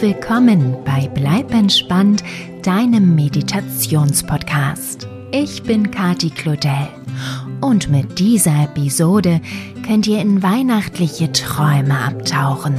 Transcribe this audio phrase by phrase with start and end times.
[0.00, 2.24] willkommen bei Bleib entspannt,
[2.62, 5.06] deinem Meditationspodcast.
[5.30, 6.88] Ich bin Kati Claudel
[7.60, 9.42] und mit dieser Episode
[9.86, 12.76] könnt ihr in weihnachtliche Träume abtauchen.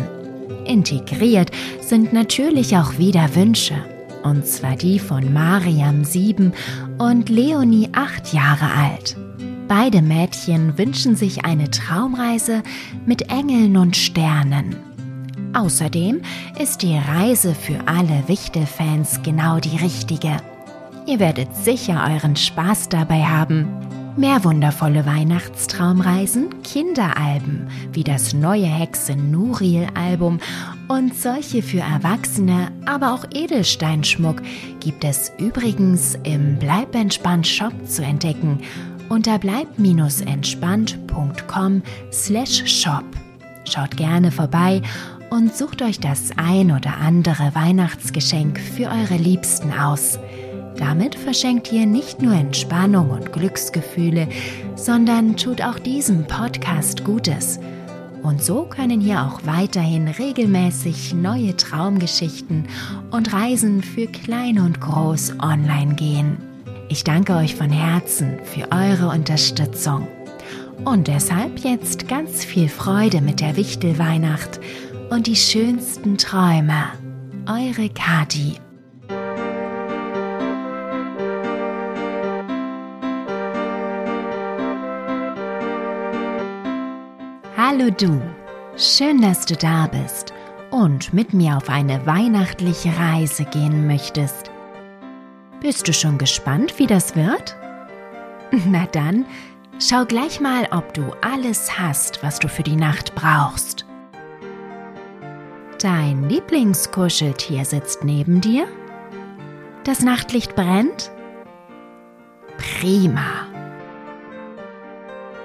[0.66, 3.76] Integriert sind natürlich auch wieder Wünsche,
[4.24, 6.54] und zwar die von Mariam 7
[6.98, 9.16] und Leonie 8 Jahre alt.
[9.68, 12.64] Beide Mädchen wünschen sich eine Traumreise
[13.06, 14.91] mit Engeln und Sternen.
[15.54, 16.22] Außerdem
[16.60, 20.36] ist die Reise für alle Wichtelfans genau die richtige.
[21.06, 23.68] Ihr werdet sicher euren Spaß dabei haben.
[24.18, 30.42] Mehr wundervolle Weihnachtstraumreisen, Kinderalben wie das neue Hexe Nuriel Album
[30.90, 34.42] und solche für Erwachsene, aber auch Edelsteinschmuck
[34.82, 38.60] gibt es übrigens im Bleib entspannt Shop zu entdecken
[39.08, 43.06] unter bleib-entspannt.com slash shop.
[43.66, 44.82] Schaut gerne vorbei
[45.32, 50.20] und sucht euch das ein oder andere Weihnachtsgeschenk für eure Liebsten aus.
[50.76, 54.28] Damit verschenkt ihr nicht nur Entspannung und Glücksgefühle,
[54.76, 57.60] sondern tut auch diesem Podcast Gutes.
[58.22, 62.66] Und so können hier auch weiterhin regelmäßig neue Traumgeschichten
[63.10, 66.38] und Reisen für klein und groß online gehen.
[66.90, 70.08] Ich danke euch von Herzen für eure Unterstützung.
[70.84, 74.60] Und deshalb jetzt ganz viel Freude mit der Wichtelweihnacht
[75.12, 76.86] und die schönsten Träume.
[77.46, 78.58] Eure Kati.
[87.58, 88.22] Hallo du,
[88.78, 90.34] schön, dass du da bist
[90.72, 94.50] und mit mir auf eine weihnachtliche Reise gehen möchtest.
[95.60, 97.58] Bist du schon gespannt, wie das wird?
[98.66, 99.26] Na dann,
[99.78, 103.81] schau gleich mal, ob du alles hast, was du für die Nacht brauchst.
[105.82, 108.68] Dein Lieblingskuscheltier sitzt neben dir?
[109.84, 111.10] Das Nachtlicht brennt?
[112.60, 113.48] Prima.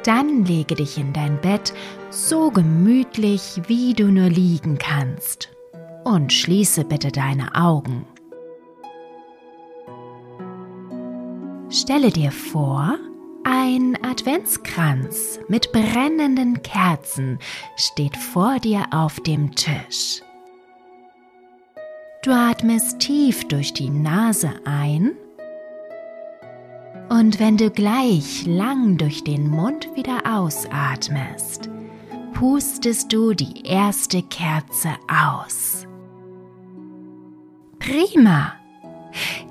[0.04, 1.72] Dann lege dich in dein Bett
[2.10, 5.48] so gemütlich, wie du nur liegen kannst.
[6.04, 8.04] Und schließe bitte deine Augen.
[11.70, 12.98] Stelle dir vor,
[13.44, 17.38] ein Adventskranz mit brennenden Kerzen
[17.76, 20.20] steht vor dir auf dem Tisch.
[22.26, 25.12] Du atmest tief durch die Nase ein
[27.08, 31.70] und wenn du gleich lang durch den Mund wieder ausatmest,
[32.34, 35.86] pustest du die erste Kerze aus.
[37.78, 38.54] Prima!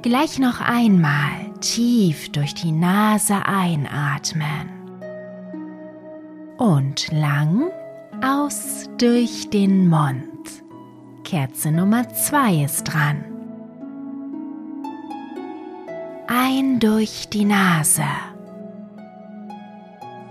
[0.02, 4.70] Gleich noch einmal tief durch die Nase einatmen.
[6.58, 7.72] Und lang
[8.22, 10.65] aus durch den Mund.
[11.26, 13.26] Kerze Nummer 2 ist dran.
[16.28, 18.04] Ein durch die Nase.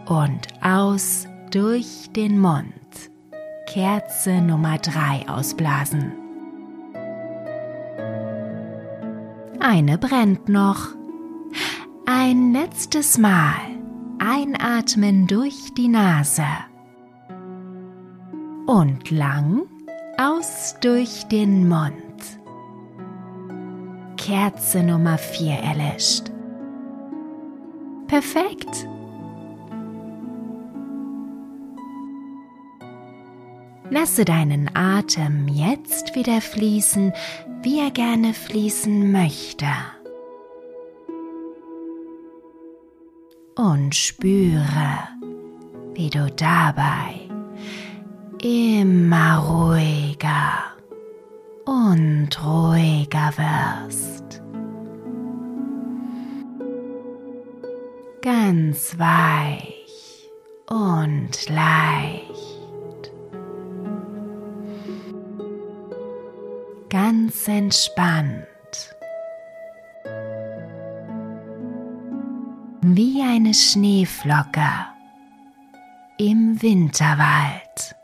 [0.07, 2.71] Und aus durch den Mund.
[3.67, 6.13] Kerze Nummer 3 ausblasen.
[9.59, 10.95] Eine brennt noch.
[12.07, 13.57] Ein letztes Mal
[14.21, 16.47] einatmen durch die Nase
[18.67, 19.63] und lang
[20.19, 21.95] aus durch den Mund.
[24.17, 26.31] Kerze Nummer 4 erlischt.
[28.07, 28.89] Perfekt.
[33.91, 37.13] Lasse deinen Atem jetzt wieder fließen,
[37.63, 39.67] wie er gerne fließen möchte.
[43.57, 45.09] Und spüre,
[45.95, 47.24] wie du dabei
[48.45, 50.75] immer ruhiger
[51.65, 54.43] und ruhiger wirst.
[58.23, 60.31] Ganz weich
[60.69, 62.55] und leicht.
[66.95, 68.47] ganz entspannt.
[72.83, 74.69] Wie eine Schneeflocke
[76.19, 77.97] im Winterwald.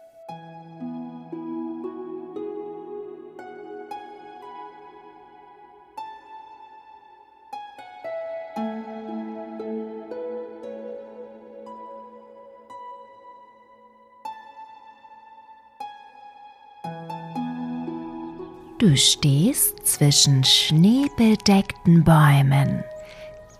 [18.81, 22.83] Du stehst zwischen schneebedeckten Bäumen,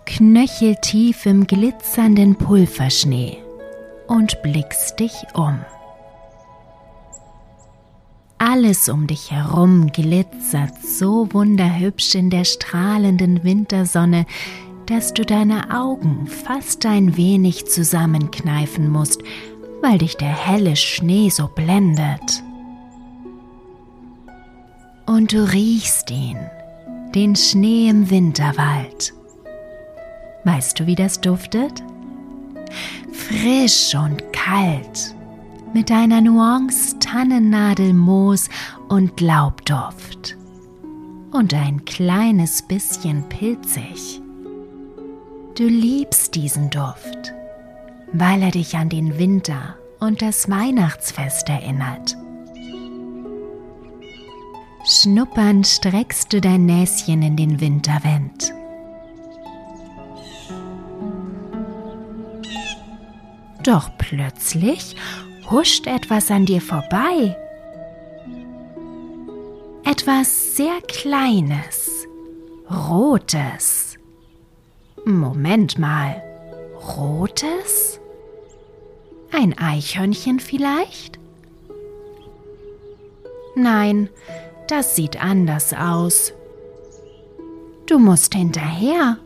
[0.07, 3.37] knöcheltief im glitzernden Pulverschnee
[4.07, 5.59] und blickst dich um.
[8.39, 14.25] alles um dich herum glitzert so wunderhübsch in der strahlenden Wintersonne,
[14.87, 19.21] dass du deine Augen fast ein wenig zusammenkneifen musst,
[19.83, 22.43] weil dich der helle Schnee so blendet.
[25.11, 26.37] Und du riechst ihn,
[27.13, 29.13] den Schnee im Winterwald.
[30.45, 31.83] Weißt du, wie das duftet?
[33.11, 35.13] Frisch und kalt
[35.73, 38.47] mit einer Nuance Tannennadelmoos
[38.87, 40.37] und Laubduft
[41.31, 44.21] und ein kleines bisschen pilzig.
[45.55, 47.33] Du liebst diesen Duft,
[48.13, 52.15] weil er dich an den Winter und das Weihnachtsfest erinnert.
[54.83, 58.51] Schnuppernd streckst du dein Näschen in den Winterwind.
[63.63, 64.95] Doch plötzlich
[65.51, 67.37] huscht etwas an dir vorbei.
[69.83, 72.07] Etwas sehr Kleines,
[72.69, 73.97] Rotes.
[75.05, 76.23] Moment mal,
[76.97, 77.99] Rotes?
[79.31, 81.19] Ein Eichhörnchen vielleicht?
[83.55, 84.09] Nein,
[84.71, 86.33] das sieht anders aus.
[87.85, 89.17] Du musst hinterher.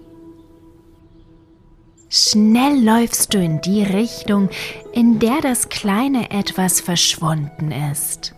[2.10, 4.50] Schnell läufst du in die Richtung,
[4.94, 8.34] in der das kleine etwas verschwunden ist.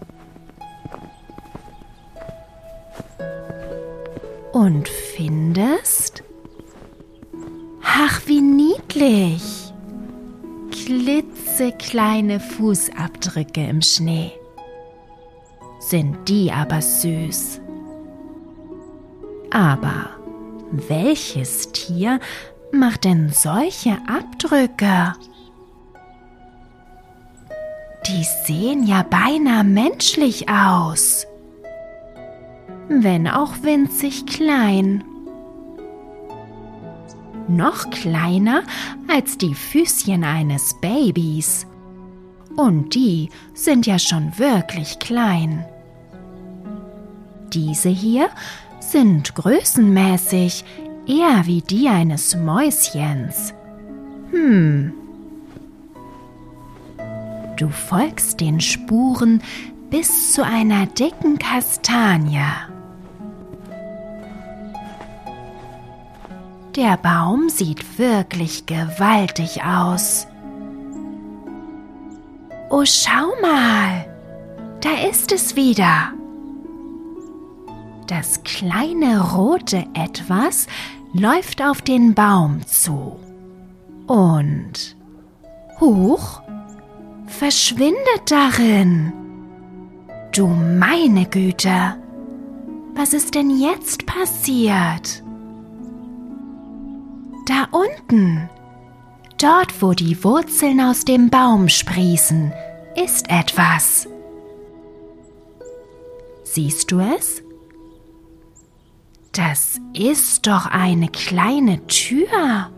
[4.51, 6.24] Und findest?
[7.83, 9.71] Ach, wie niedlich!
[10.71, 14.31] Klitzekleine Fußabdrücke im Schnee.
[15.89, 17.62] Sind die aber süß.
[19.51, 20.10] Aber
[20.69, 22.19] welches Tier
[22.74, 25.13] macht denn solche Abdrücke?
[28.06, 31.25] Die sehen ja beinahe menschlich aus,
[32.90, 35.06] wenn auch winzig klein.
[37.48, 38.63] Noch kleiner
[39.07, 41.66] als die Füßchen eines Babys.
[42.57, 45.66] Und die sind ja schon wirklich klein.
[47.54, 48.30] Diese hier
[48.80, 50.64] sind größenmäßig
[51.08, 53.54] eher wie die eines Mäuschens.
[54.32, 54.94] Hm.
[57.56, 59.42] Du folgst den Spuren
[59.90, 62.40] bis zu einer dicken Kastanie.
[66.76, 70.28] Der Baum sieht wirklich gewaltig aus.
[72.70, 74.06] Oh, schau mal,
[74.82, 76.12] da ist es wieder.
[78.07, 80.68] Das kleine rote Etwas
[81.12, 83.19] läuft auf den Baum zu
[84.07, 84.95] und
[85.81, 86.42] huch,
[87.25, 89.12] verschwindet darin.
[90.31, 91.98] Du meine Güte,
[92.95, 95.21] was ist denn jetzt passiert?
[97.45, 98.50] Da unten,
[99.38, 102.54] dort wo die Wurzeln aus dem Baum sprießen,
[102.95, 104.07] ist etwas.
[106.44, 107.44] Siehst du es?
[109.38, 112.72] Das ist doch eine kleine Tür.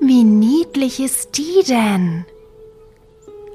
[0.00, 2.24] Wie niedlich ist die denn?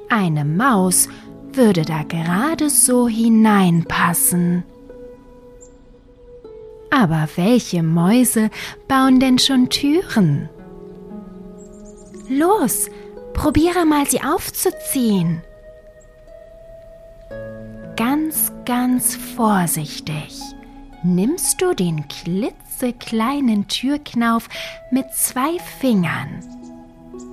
[0.09, 1.07] Eine Maus
[1.53, 4.65] würde da gerade so hineinpassen.
[6.91, 8.49] Aber welche Mäuse
[8.89, 10.49] bauen denn schon Türen?
[12.27, 12.89] Los,
[13.33, 15.41] probiere mal sie aufzuziehen.
[17.95, 20.56] Ganz, ganz vorsichtig
[21.15, 24.49] nimmst du den klitzekleinen Türknauf
[24.91, 26.43] mit zwei Fingern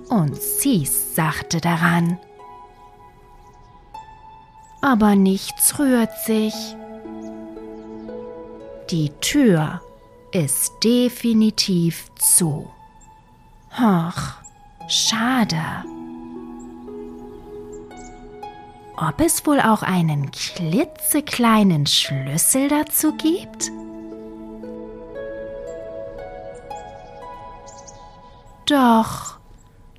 [0.09, 2.19] und ziehst sachte daran.
[4.81, 6.55] Aber nichts rührt sich.
[8.91, 9.81] Die Tür
[10.33, 12.71] ist definitiv zu.
[13.71, 14.43] Ach,
[14.89, 15.85] schade
[18.97, 23.71] ob es wohl auch einen klitzekleinen Schlüssel dazu gibt?
[28.67, 29.39] Doch,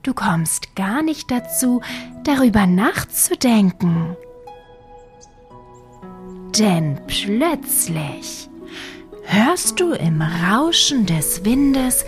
[0.04, 1.82] du kommst gar nicht dazu,
[2.24, 4.16] darüber nachzudenken.
[6.58, 8.50] Denn plötzlich
[9.24, 12.06] hörst du im Rauschen des Windes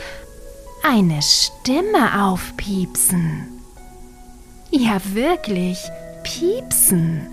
[0.84, 3.62] eine Stimme aufpiepsen.
[4.72, 5.78] Ja, wirklich,
[6.28, 7.26] piepsen.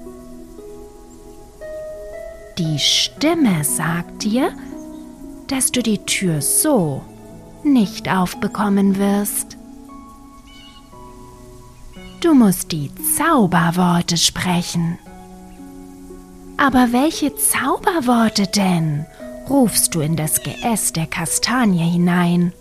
[2.58, 4.52] Die Stimme sagt dir,
[5.48, 7.02] dass du die Tür so
[7.64, 9.56] nicht aufbekommen wirst.
[12.20, 14.98] Du musst die Zauberworte sprechen.
[16.56, 19.06] Aber welche Zauberworte denn?
[19.50, 22.54] rufst du in das Geäst der Kastanie hinein.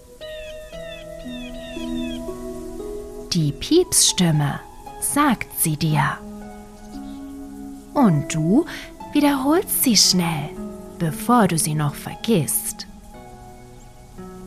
[3.32, 4.60] Die Piepsstimme
[5.00, 6.18] sagt sie dir.
[7.94, 8.66] Und du
[9.14, 10.50] wiederholst sie schnell,
[11.00, 12.88] bevor du sie noch vergisst.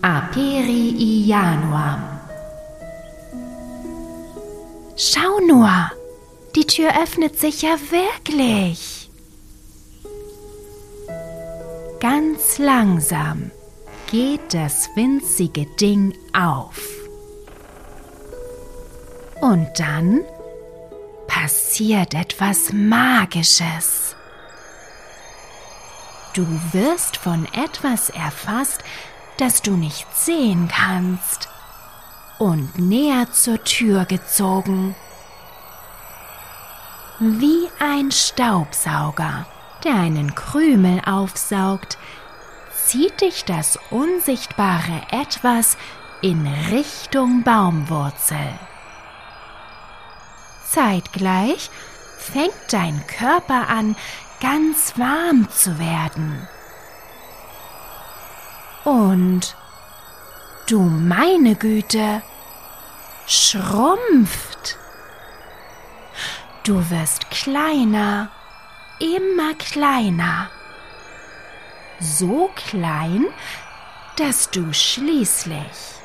[0.03, 2.03] Aperi Ianuam.
[4.97, 5.71] Schau nur,
[6.55, 9.11] die Tür öffnet sich ja wirklich.
[12.01, 13.51] Ganz langsam
[14.11, 16.81] geht das winzige Ding auf.
[19.41, 20.23] Und dann
[21.27, 24.17] passiert etwas Magisches.
[26.35, 28.83] Du wirst von etwas erfasst,
[29.39, 31.49] das du nicht sehen kannst,
[32.39, 34.95] und näher zur Tür gezogen.
[37.19, 39.47] Wie ein Staubsauger,
[39.85, 41.97] der einen Krümel aufsaugt,
[42.85, 45.79] zieht dich das unsichtbare Etwas
[46.21, 48.59] in Richtung Baumwurzel.
[50.71, 51.71] Zeitgleich
[52.19, 53.97] fängt dein Körper an,
[54.41, 56.49] ganz warm zu werden.
[58.85, 59.57] Und
[60.69, 62.23] du meine Güte,
[63.27, 64.79] schrumpft.
[66.63, 68.31] Du wirst kleiner,
[68.99, 70.51] immer kleiner.
[71.99, 73.25] So klein,
[74.17, 75.97] dass du schließlich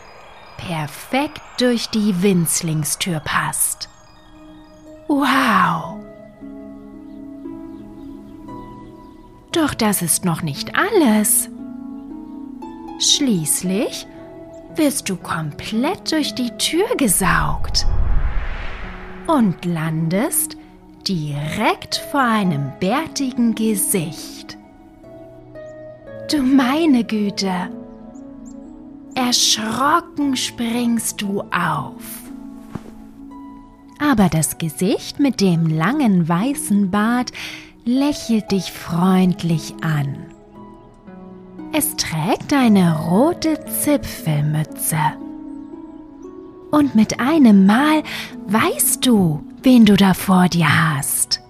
[0.57, 3.90] perfekt durch die Winzlingstür passt.
[5.11, 5.99] Wow!
[9.51, 11.49] Doch das ist noch nicht alles.
[12.97, 14.07] Schließlich
[14.75, 17.85] wirst du komplett durch die Tür gesaugt
[19.27, 20.55] und landest
[21.05, 24.57] direkt vor einem bärtigen Gesicht.
[26.31, 27.69] Du meine Güte!
[29.15, 32.30] Erschrocken springst du auf
[34.01, 37.31] aber das Gesicht mit dem langen weißen Bart
[37.85, 40.17] lächelt dich freundlich an.
[41.71, 44.97] Es trägt eine rote Zipfelmütze.
[46.71, 48.03] Und mit einem Mal
[48.47, 51.41] weißt du, wen du da vor dir hast.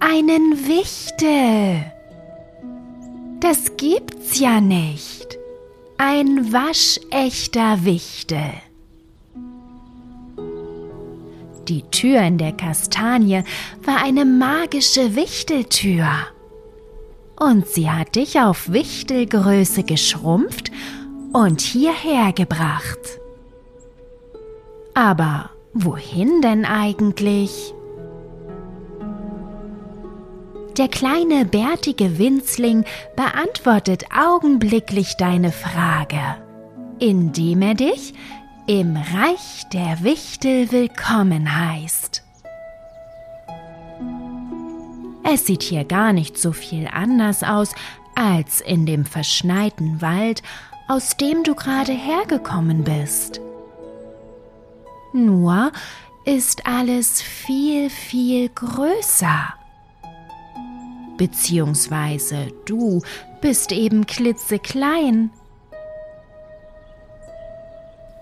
[0.00, 1.84] Einen Wichtel.
[3.40, 5.38] Das gibt's ja nicht.
[5.96, 8.52] Ein waschechter Wichtel.
[11.68, 13.42] Die Tür in der Kastanie
[13.84, 16.08] war eine magische Wichteltür.
[17.38, 20.70] Und sie hat dich auf Wichtelgröße geschrumpft
[21.32, 23.20] und hierher gebracht.
[24.94, 27.74] Aber wohin denn eigentlich?
[30.78, 32.84] Der kleine bärtige Winzling
[33.14, 36.20] beantwortet augenblicklich deine Frage,
[36.98, 38.14] indem er dich
[38.68, 42.22] im Reich der Wichtel willkommen heißt.
[45.24, 47.74] Es sieht hier gar nicht so viel anders aus
[48.14, 50.42] als in dem verschneiten Wald,
[50.86, 53.40] aus dem du gerade hergekommen bist.
[55.14, 55.72] Nur
[56.26, 59.54] ist alles viel, viel größer.
[61.16, 63.00] Beziehungsweise du
[63.40, 65.30] bist eben klitzeklein.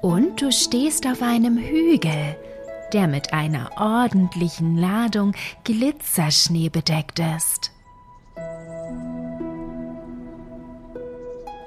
[0.03, 2.37] Und du stehst auf einem Hügel,
[2.93, 5.33] der mit einer ordentlichen Ladung
[5.65, 7.73] Glitzerschnee bedeckt ist.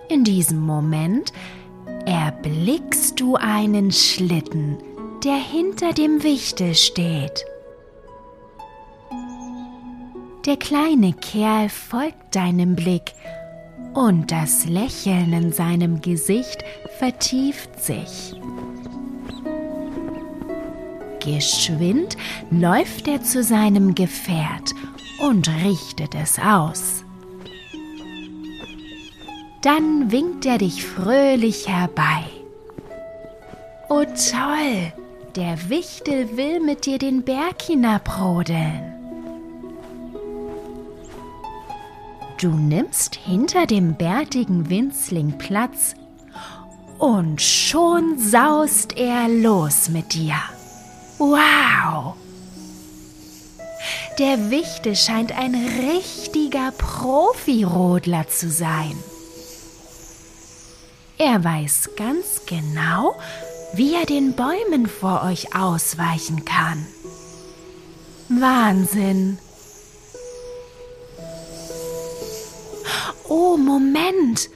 [0.10, 1.34] In diesem Moment
[2.06, 4.78] erblickst du einen Schlitten,
[5.24, 7.46] der hinter dem Wichtel steht.
[10.46, 13.14] Der kleine Kerl folgt deinem Blick
[13.94, 16.64] und das Lächeln in seinem Gesicht
[16.98, 18.34] vertieft sich.
[21.20, 22.18] Geschwind
[22.50, 24.74] läuft er zu seinem Gefährt
[25.20, 27.04] und richtet es aus.
[29.62, 32.24] Dann winkt er dich fröhlich herbei.
[33.90, 34.94] Oh toll,
[35.36, 38.99] der Wichtel will mit dir den Berg hinabrodeln.
[42.40, 45.94] Du nimmst hinter dem bärtigen Winzling Platz
[46.98, 50.36] und schon saust er los mit dir.
[51.18, 52.16] Wow!
[54.20, 58.96] Der Wichte scheint ein richtiger Profirodler zu sein.
[61.18, 63.18] Er weiß ganz genau,
[63.74, 66.88] wie er den Bäumen vor euch ausweichen kann.
[68.30, 69.40] Wahnsinn!
[73.30, 74.50] Oh, Moment!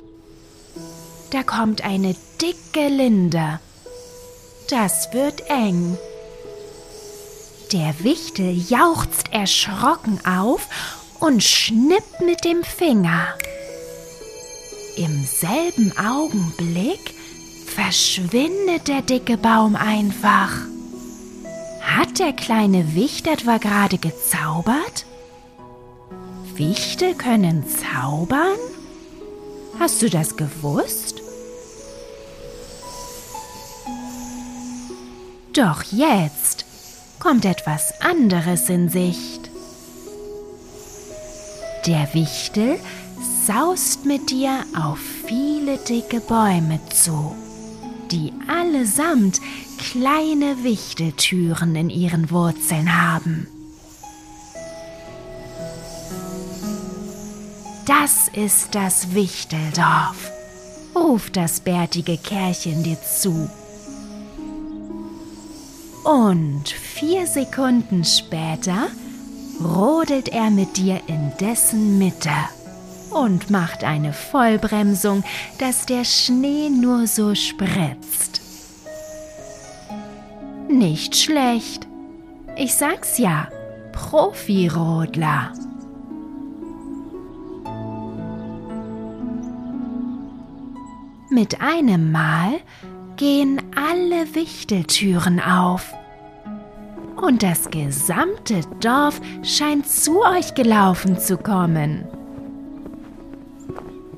[1.29, 3.59] Da kommt eine dicke Linde.
[4.69, 5.97] Das wird eng.
[7.71, 10.67] Der Wichtel jauchzt erschrocken auf
[11.19, 13.35] und schnippt mit dem Finger.
[14.97, 17.13] Im selben Augenblick
[17.67, 20.51] verschwindet der dicke Baum einfach.
[21.81, 25.05] Hat der kleine Wicht etwa gerade gezaubert?
[26.55, 28.59] Wichte können zaubern?
[29.79, 31.15] Hast du das gewusst?
[35.53, 36.65] Doch jetzt
[37.19, 39.49] kommt etwas anderes in Sicht.
[41.87, 42.77] Der Wichtel
[43.47, 47.35] saust mit dir auf viele dicke Bäume zu,
[48.11, 49.41] die allesamt
[49.79, 53.47] kleine Wichteltüren in ihren Wurzeln haben.
[57.85, 60.31] Das ist das Wichteldorf,
[60.95, 63.49] ruft das bärtige Kerlchen dir zu.
[66.05, 68.87] Und vier Sekunden später
[69.61, 72.31] rodelt er mit dir in dessen Mitte
[73.11, 75.23] und macht eine Vollbremsung,
[75.59, 78.41] dass der Schnee nur so spritzt.
[80.69, 81.85] Nicht schlecht.
[82.55, 83.49] Ich sag's ja,
[83.91, 85.51] Profirodler.
[91.33, 92.59] Mit einem Mal
[93.15, 95.91] gehen alle Wichteltüren auf.
[97.15, 102.05] Und das gesamte Dorf scheint zu euch gelaufen zu kommen.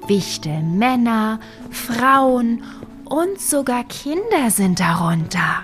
[0.08, 1.40] Wichtelmänner,
[1.72, 2.64] Frauen
[3.06, 5.62] und sogar Kinder sind darunter.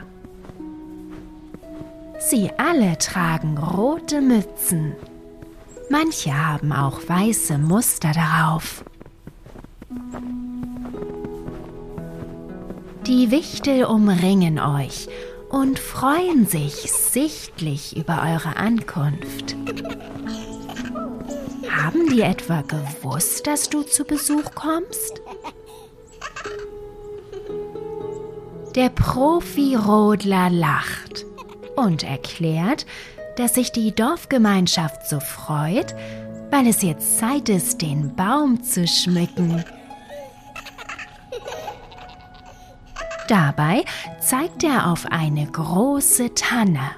[2.30, 4.94] Sie alle tragen rote Mützen.
[5.90, 8.86] Manche haben auch weiße Muster darauf.
[13.12, 15.10] Die Wichtel umringen euch
[15.50, 19.58] und freuen sich sichtlich über eure Ankunft.
[21.70, 25.22] Haben die etwa gewusst, dass du zu Besuch kommst?
[28.76, 31.26] Der Profi-Rodler lacht
[31.76, 32.86] und erklärt,
[33.36, 35.94] dass sich die Dorfgemeinschaft so freut,
[36.50, 39.66] weil es jetzt Zeit ist, den Baum zu schmücken.
[43.32, 43.86] Dabei
[44.20, 46.92] zeigt er auf eine große Tanne,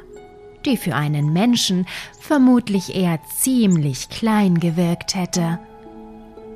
[0.65, 1.85] die für einen Menschen
[2.19, 5.59] vermutlich eher ziemlich klein gewirkt hätte.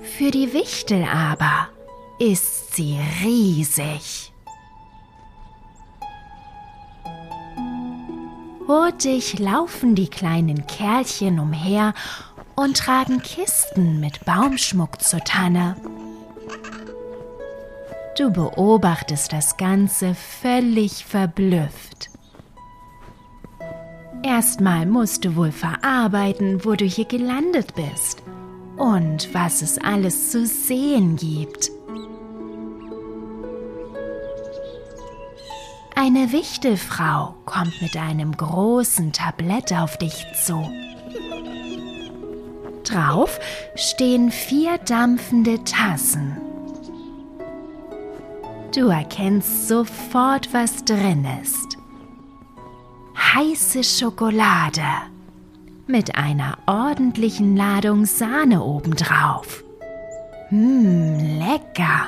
[0.02, 1.68] Für die Wichtel aber
[2.18, 4.34] ist sie riesig.
[8.68, 11.94] Hurtig laufen die kleinen Kerlchen umher
[12.56, 15.76] und tragen Kisten mit Baumschmuck zur Tanne.
[18.18, 22.10] Du beobachtest das Ganze völlig verblüfft.
[24.24, 28.24] Erstmal musst du wohl verarbeiten, wo du hier gelandet bist
[28.76, 31.70] und was es alles zu sehen gibt.
[35.96, 40.68] Eine Wichtelfrau kommt mit einem großen Tablett auf dich zu.
[42.84, 43.40] Drauf
[43.76, 46.47] stehen vier dampfende Tassen
[48.78, 51.80] Du erkennst sofort, was drin ist.
[53.18, 54.84] Heiße Schokolade
[55.88, 59.64] mit einer ordentlichen Ladung Sahne obendrauf.
[60.52, 62.06] Mmm, lecker.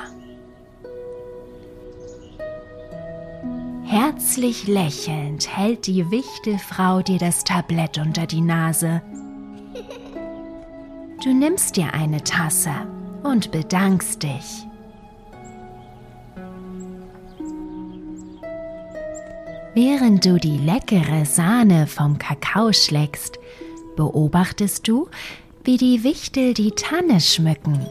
[3.82, 9.02] Herzlich lächelnd hält die Wichtelfrau dir das Tablett unter die Nase.
[11.24, 12.70] Du nimmst dir eine Tasse
[13.24, 14.69] und bedankst dich.
[19.74, 23.38] Während du die leckere Sahne vom Kakao schlägst,
[23.94, 25.08] beobachtest du,
[25.62, 27.86] wie die Wichtel die Tanne schmücken.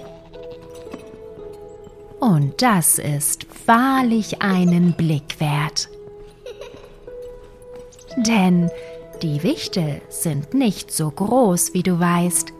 [2.20, 5.88] Und das ist wahrlich einen Blick wert.
[8.18, 8.70] Denn
[9.22, 12.52] die Wichtel sind nicht so groß, wie du weißt,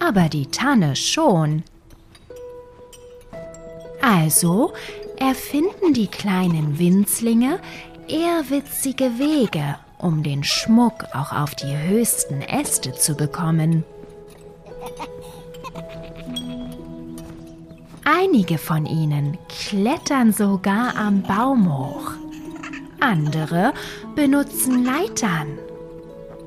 [0.00, 1.62] aber die Tanne schon.
[4.02, 4.72] Also
[5.18, 7.60] erfinden die kleinen Winzlinge
[8.08, 13.84] ehrwitzige Wege, um den Schmuck auch auf die höchsten Äste zu bekommen.
[18.04, 22.12] Einige von ihnen klettern sogar am Baum hoch.
[23.00, 23.72] Andere
[24.14, 25.58] benutzen Leitern.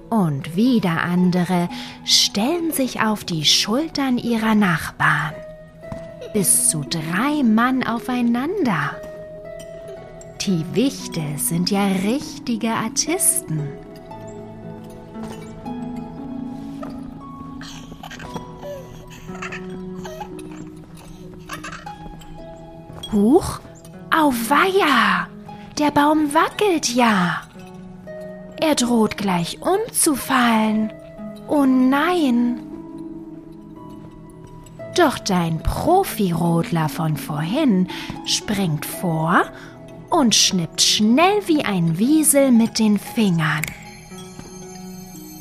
[0.09, 1.67] Und wieder andere
[2.05, 5.33] stellen sich auf die Schultern ihrer Nachbarn
[6.33, 8.95] bis zu drei Mann aufeinander.
[10.47, 13.67] Die Wichtel sind ja richtige Artisten.
[23.11, 23.59] Huch,
[24.09, 25.27] auweia,
[25.77, 27.41] der Baum wackelt ja.
[28.61, 30.93] Er droht gleich umzufallen.
[31.49, 32.61] Oh nein!
[34.95, 37.89] Doch dein Profirodler von vorhin
[38.25, 39.43] springt vor
[40.09, 43.65] und schnippt schnell wie ein Wiesel mit den Fingern.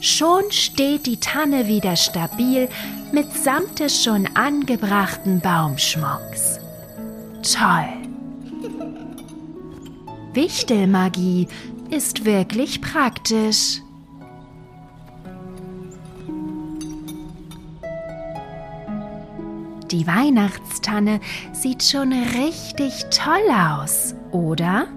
[0.00, 2.68] Schon steht die Tanne wieder stabil
[3.12, 6.60] mitsamt des schon angebrachten Baumschmucks.
[7.42, 7.88] Toll!
[10.32, 11.48] Wichtelmagie
[11.90, 13.80] ist wirklich praktisch.
[19.90, 21.20] Die Weihnachtstanne
[21.52, 24.88] sieht schon richtig toll aus, oder?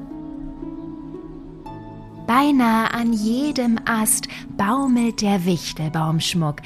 [2.25, 6.57] Beinahe an jedem Ast baumelt der Wichtelbaumschmuck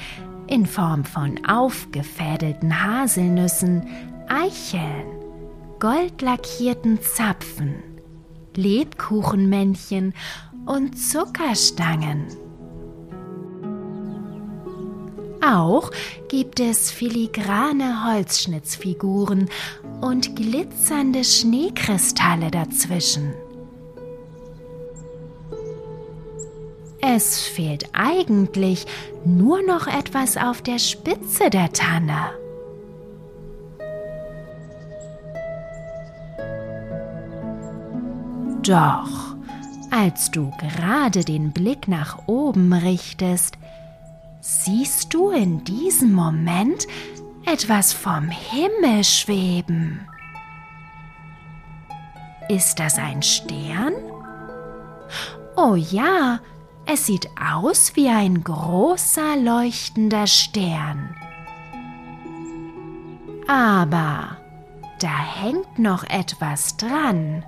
[0.46, 3.86] in Form von aufgefädelten Haselnüssen,
[4.28, 5.06] Eicheln,
[5.80, 7.76] goldlackierten Zapfen,
[8.54, 10.14] Lebkuchenmännchen
[10.66, 12.43] und Zuckerstangen.
[15.44, 15.90] Auch
[16.28, 19.50] gibt es filigrane Holzschnitzfiguren
[20.00, 23.34] und glitzernde Schneekristalle dazwischen.
[27.00, 28.86] Es fehlt eigentlich
[29.26, 32.30] nur noch etwas auf der Spitze der Tanne.
[38.62, 39.36] Doch,
[39.90, 43.58] als du gerade den Blick nach oben richtest,
[44.44, 46.86] siehst du in diesem Moment
[47.46, 50.06] etwas vom Himmel schweben.
[52.50, 53.94] Ist das ein Stern?
[55.56, 56.40] Oh ja,
[56.84, 61.16] es sieht aus wie ein großer leuchtender Stern.
[63.48, 64.36] Aber
[65.00, 67.44] da hängt noch etwas dran.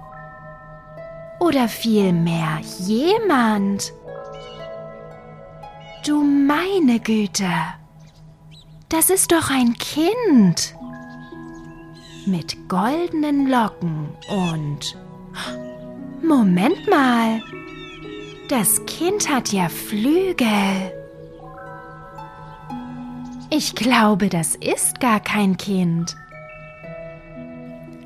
[1.41, 3.93] Oder vielmehr jemand.
[6.07, 7.51] Du meine Güte,
[8.88, 10.77] das ist doch ein Kind.
[12.27, 14.97] Mit goldenen Locken und...
[16.23, 17.42] Moment mal,
[18.49, 20.92] das Kind hat ja Flügel.
[23.51, 26.16] Ich glaube, das ist gar kein Kind.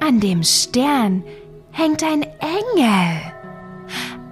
[0.01, 1.23] An dem Stern
[1.71, 3.21] hängt ein Engel.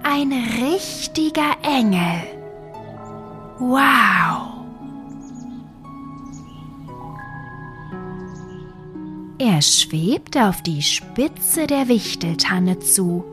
[0.01, 2.38] Ein richtiger Engel.
[3.59, 4.59] Wow!
[9.37, 13.25] Er schwebt auf die Spitze der Wichteltanne zu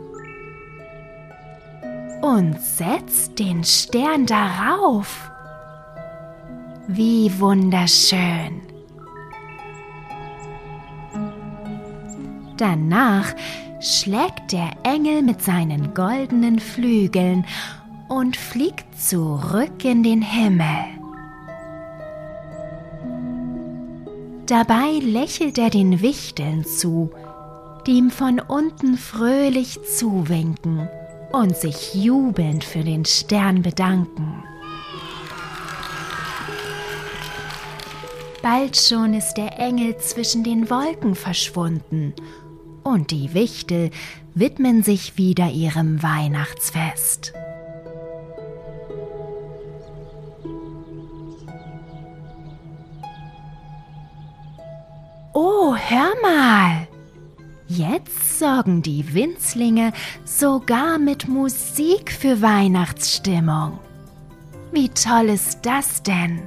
[2.22, 5.30] und setzt den Stern darauf.
[6.88, 8.62] Wie wunderschön!
[12.56, 13.32] Danach
[13.80, 17.44] schlägt der Engel mit seinen goldenen Flügeln
[18.08, 20.84] und fliegt zurück in den Himmel.
[24.46, 27.10] Dabei lächelt er den Wichteln zu,
[27.86, 30.88] die ihm von unten fröhlich zuwinken
[31.32, 34.42] und sich jubelnd für den Stern bedanken.
[38.40, 42.14] Bald schon ist der Engel zwischen den Wolken verschwunden
[42.84, 43.90] und die Wichtel
[44.34, 47.32] widmen sich wieder ihrem Weihnachtsfest.
[55.90, 56.88] Hör mal!
[57.68, 59.92] Jetzt sorgen die Winzlinge
[60.24, 63.78] sogar mit Musik für Weihnachtsstimmung.
[64.72, 66.42] Wie toll ist das denn?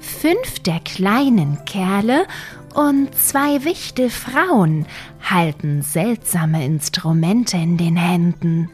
[0.00, 2.26] Fünf der kleinen Kerle
[2.74, 4.86] und zwei Wichtelfrauen
[5.22, 8.70] halten seltsame Instrumente in den Händen,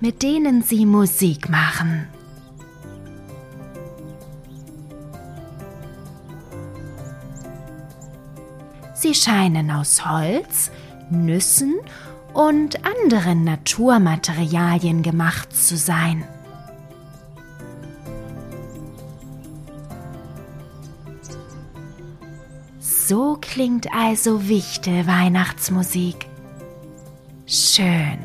[0.00, 2.06] mit denen sie Musik machen.
[8.98, 10.70] Sie scheinen aus Holz,
[11.10, 11.74] Nüssen
[12.32, 16.24] und anderen Naturmaterialien gemacht zu sein.
[22.80, 26.26] So klingt also Wichtel Weihnachtsmusik.
[27.46, 28.18] Schön.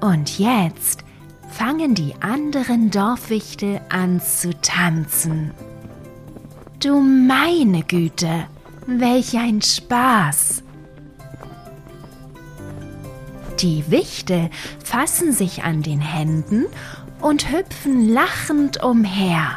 [0.00, 1.03] Und jetzt
[1.56, 5.52] fangen die anderen Dorfwichtel an zu tanzen.
[6.80, 8.46] Du meine Güte,
[8.86, 10.64] welch ein Spaß!
[13.60, 14.50] Die Wichtel
[14.84, 16.66] fassen sich an den Händen
[17.20, 19.56] und hüpfen lachend umher.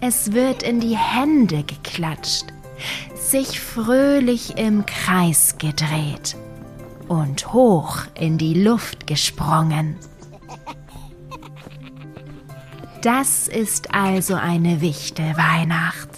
[0.00, 2.46] Es wird in die Hände geklatscht,
[3.16, 6.36] sich fröhlich im Kreis gedreht
[7.08, 9.96] und hoch in die Luft gesprungen.
[13.02, 16.08] Das ist also eine Wichtelweihnacht.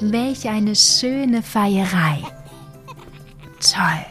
[0.00, 2.22] Welch eine schöne Feierei.
[3.60, 4.06] Toll.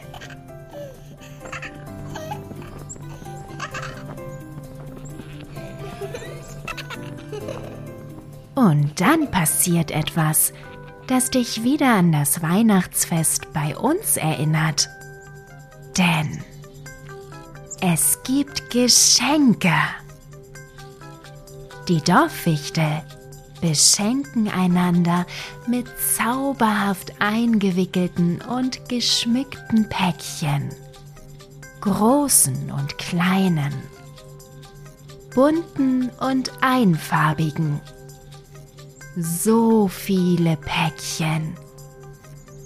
[8.54, 10.54] Und dann passiert etwas,
[11.06, 14.88] das dich wieder an das Weihnachtsfest bei uns erinnert.
[15.96, 16.44] Denn
[17.80, 19.72] es gibt Geschenke.
[21.88, 23.02] Die Dorfwichtel
[23.60, 25.26] beschenken einander
[25.66, 30.68] mit zauberhaft eingewickelten und geschmückten Päckchen,
[31.80, 33.72] großen und kleinen,
[35.34, 37.80] bunten und einfarbigen
[39.16, 41.56] so viele Päckchen.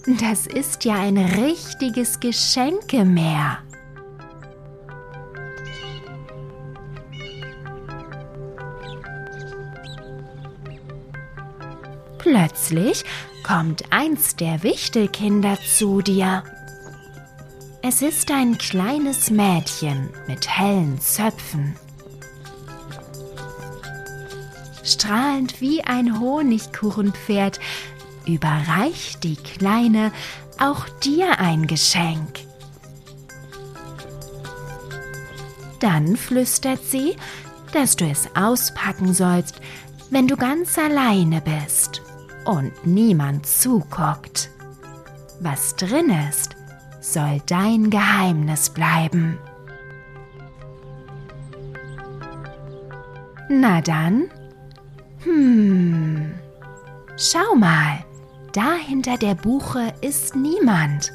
[0.06, 3.58] Das ist ja ein richtiges Geschenkemeer.
[12.18, 13.04] Plötzlich
[13.42, 16.44] kommt eins der Wichtelkinder zu dir.
[17.82, 21.76] Es ist ein kleines Mädchen mit hellen Zöpfen
[24.90, 27.60] strahlend wie ein Honigkuchenpferd,
[28.26, 30.12] überreicht die Kleine
[30.58, 32.40] auch dir ein Geschenk.
[35.80, 37.16] Dann flüstert sie,
[37.72, 39.60] dass du es auspacken sollst,
[40.10, 42.02] wenn du ganz alleine bist
[42.44, 44.50] und niemand zuguckt.
[45.40, 46.56] Was drin ist,
[47.00, 49.38] soll dein Geheimnis bleiben.
[53.48, 54.30] Na dann,
[55.24, 56.34] hm,
[57.16, 58.04] schau mal,
[58.52, 61.12] da hinter der Buche ist niemand.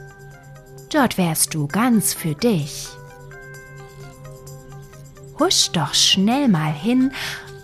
[0.91, 2.89] Dort wärst du ganz für dich.
[5.39, 7.11] Husch doch schnell mal hin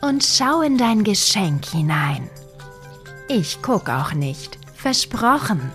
[0.02, 2.30] und schau in dein Geschenk hinein.
[3.30, 5.72] Ich guck auch nicht, versprochen.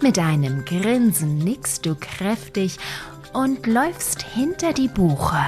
[0.00, 2.78] Mit einem Grinsen nickst du kräftig
[3.32, 5.42] und läufst hinter die Buche.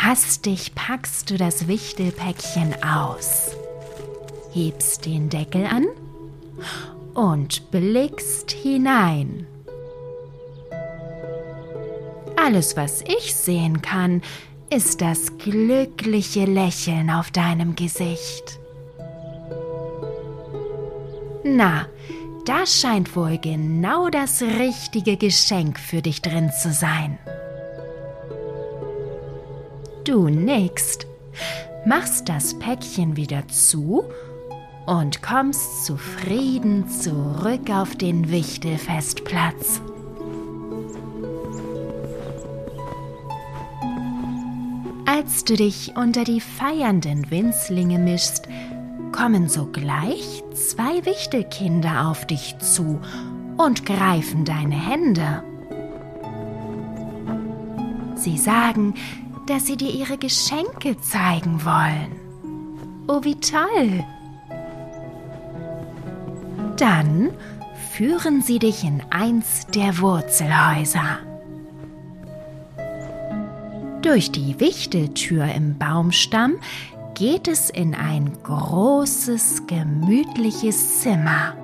[0.00, 3.56] Hastig packst du das Wichtelpäckchen aus,
[4.52, 5.86] hebst den Deckel an
[7.14, 9.44] und blickst hinein.
[12.36, 14.22] Alles, was ich sehen kann,
[14.70, 18.60] ist das glückliche Lächeln auf deinem Gesicht.
[21.42, 21.86] Na,
[22.44, 27.18] da scheint wohl genau das richtige Geschenk für dich drin zu sein.
[30.08, 31.06] Du nickst,
[31.84, 34.04] machst das Päckchen wieder zu
[34.86, 39.82] und kommst zufrieden zurück auf den Wichtelfestplatz.
[45.04, 48.48] Als du dich unter die feiernden Winzlinge mischst,
[49.12, 52.98] kommen sogleich zwei Wichtelkinder auf dich zu
[53.58, 55.42] und greifen deine Hände.
[58.14, 58.94] Sie sagen,
[59.48, 62.12] dass sie dir ihre Geschenke zeigen wollen.
[63.08, 64.04] Oh, wie toll!
[66.76, 67.30] Dann
[67.92, 71.18] führen sie dich in eins der Wurzelhäuser.
[74.02, 76.56] Durch die Wichteltür im Baumstamm
[77.14, 81.54] geht es in ein großes, gemütliches Zimmer.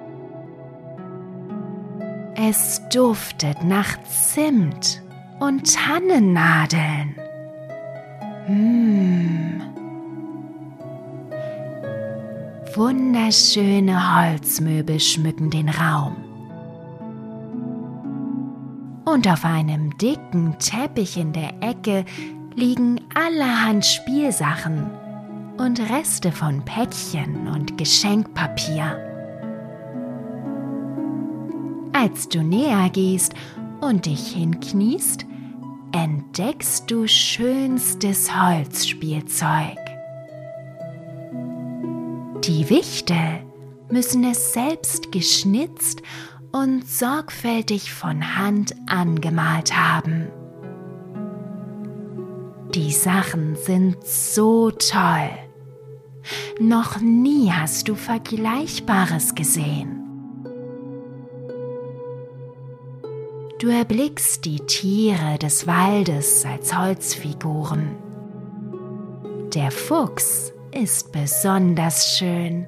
[2.34, 5.02] Es duftet nach Zimt
[5.38, 7.14] und Tannennadeln.
[8.46, 9.62] Mmh.
[12.74, 16.16] Wunderschöne Holzmöbel schmücken den Raum.
[19.06, 22.04] Und auf einem dicken Teppich in der Ecke
[22.54, 24.90] liegen allerhand Spielsachen
[25.56, 28.98] und Reste von Päckchen und Geschenkpapier.
[31.92, 33.34] Als du näher gehst
[33.80, 35.24] und dich hinkniest,
[35.94, 39.78] entdeckst du schönstes Holzspielzeug.
[42.42, 43.44] Die Wichtel
[43.88, 46.02] müssen es selbst geschnitzt
[46.50, 50.32] und sorgfältig von Hand angemalt haben.
[52.74, 55.30] Die Sachen sind so toll.
[56.58, 60.03] Noch nie hast du Vergleichbares gesehen.
[63.64, 67.96] Du erblickst die Tiere des Waldes als Holzfiguren.
[69.54, 72.66] Der Fuchs ist besonders schön.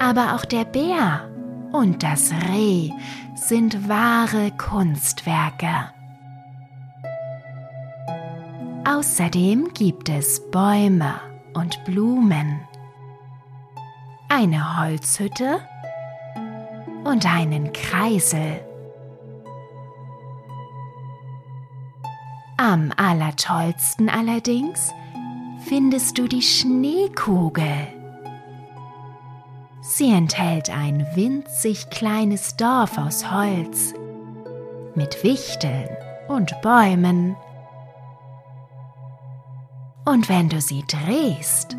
[0.00, 1.30] Aber auch der Bär
[1.70, 2.90] und das Reh
[3.36, 5.92] sind wahre Kunstwerke.
[8.84, 11.14] Außerdem gibt es Bäume
[11.52, 12.58] und Blumen,
[14.28, 15.60] eine Holzhütte
[17.04, 18.73] und einen Kreisel.
[22.56, 24.92] Am allertollsten allerdings
[25.66, 27.88] findest du die Schneekugel.
[29.80, 33.92] Sie enthält ein winzig kleines Dorf aus Holz
[34.94, 35.88] mit Wichteln
[36.28, 37.36] und Bäumen.
[40.04, 41.76] Und wenn du sie drehst,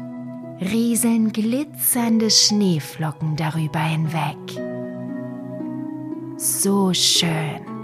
[0.60, 4.38] rieseln glitzernde Schneeflocken darüber hinweg.
[6.38, 7.75] So schön.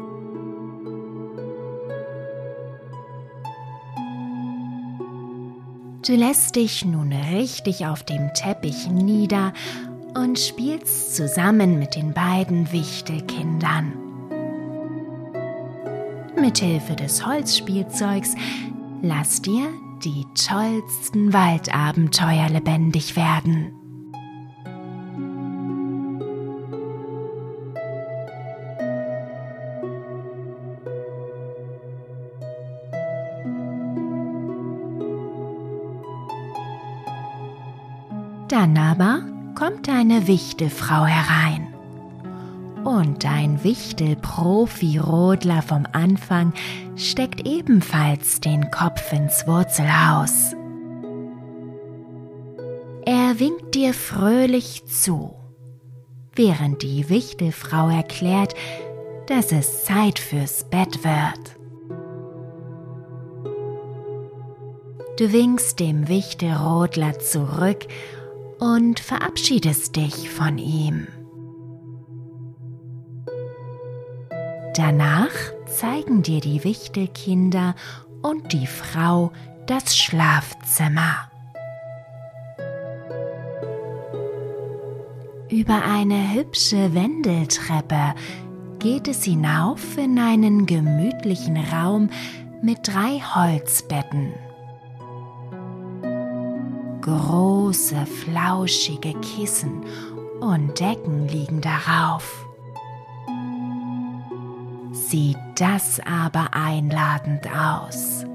[6.06, 9.54] Du lässt dich nun richtig auf dem Teppich nieder
[10.16, 13.94] und spielst zusammen mit den beiden Wichtelkindern.
[16.36, 18.34] Mithilfe des Holzspielzeugs
[19.04, 19.68] lass dir
[20.04, 23.81] die tollsten Waldabenteuer lebendig werden.
[38.74, 39.24] Dann aber
[39.56, 41.74] kommt eine Wichtelfrau herein.
[42.86, 46.54] Und ein Wichtel-Profi-Rodler vom Anfang
[46.96, 50.54] steckt ebenfalls den Kopf ins Wurzelhaus.
[53.06, 55.36] Er winkt dir fröhlich zu,
[56.34, 58.54] während die Wichtelfrau erklärt,
[59.28, 61.58] dass es Zeit fürs Bett wird.
[65.20, 67.86] Du winkst dem Wichtelrodler zurück
[68.62, 71.08] und verabschiedest dich von ihm.
[74.76, 75.34] Danach
[75.66, 77.76] zeigen dir die Wichtelkinder
[78.22, 79.32] und die Frau
[79.66, 81.32] das Schlafzimmer.
[85.50, 88.14] Über eine hübsche Wendeltreppe
[88.78, 92.10] geht es hinauf in einen gemütlichen Raum
[92.62, 94.34] mit drei Holzbetten.
[97.02, 99.84] Große, flauschige Kissen
[100.40, 102.46] und Decken liegen darauf.
[104.92, 108.26] Sieht das aber einladend aus.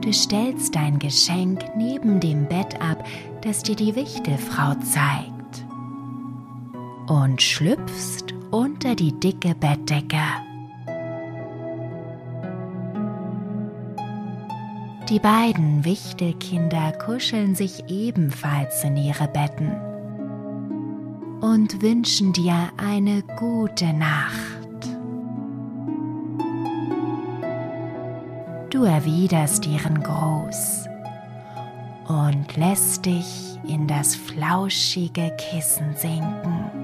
[0.00, 3.04] Du stellst dein Geschenk neben dem Bett ab,
[3.42, 5.64] das dir die Wichtelfrau zeigt,
[7.06, 10.22] und schlüpfst unter die dicke Bettdecke.
[15.12, 19.70] Die beiden Wichtelkinder kuscheln sich ebenfalls in ihre Betten
[21.42, 24.88] und wünschen dir eine gute Nacht.
[28.70, 30.86] Du erwiderst ihren Gruß
[32.08, 36.81] und lässt dich in das flauschige Kissen sinken.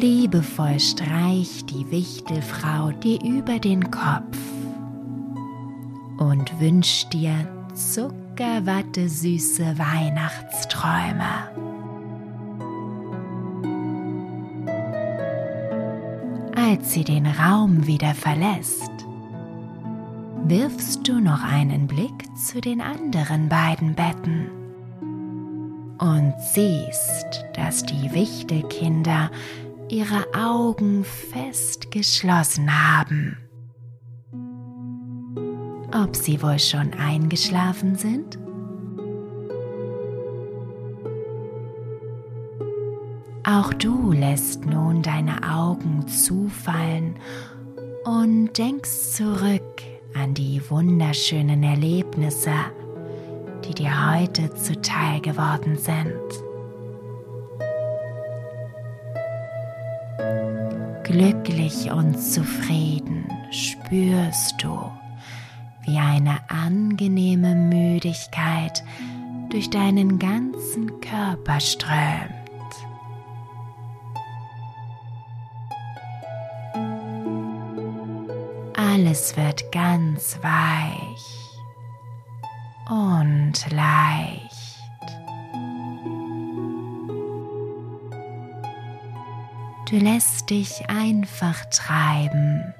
[0.00, 4.38] Liebevoll streicht die Wichtelfrau dir über den Kopf
[6.16, 7.34] und wünscht dir
[7.74, 11.50] zuckerwatte süße Weihnachtsträume.
[16.56, 18.90] Als sie den Raum wieder verlässt,
[20.44, 24.46] wirfst du noch einen Blick zu den anderen beiden Betten
[25.98, 29.30] und siehst, dass die Wichtelkinder
[29.90, 33.36] ihre Augen fest geschlossen haben.
[35.92, 38.38] Ob sie wohl schon eingeschlafen sind?
[43.44, 47.16] Auch du lässt nun deine Augen zufallen
[48.04, 49.82] und denkst zurück
[50.14, 52.52] an die wunderschönen Erlebnisse,
[53.64, 56.49] die dir heute zuteil geworden sind.
[61.10, 64.92] Glücklich und zufrieden spürst du,
[65.84, 68.84] wie eine angenehme Müdigkeit
[69.50, 72.30] durch deinen ganzen Körper strömt.
[78.76, 81.60] Alles wird ganz weich
[82.88, 84.79] und leicht.
[89.90, 92.72] Du lässt dich einfach treiben.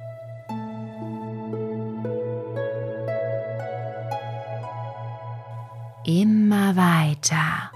[6.04, 7.72] Immer weiter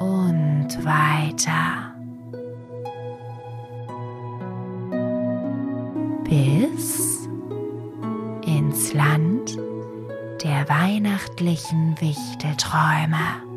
[0.00, 1.92] und weiter.
[6.24, 7.28] Bis
[8.46, 9.58] ins Land
[10.42, 13.47] der weihnachtlichen Wichtelträume.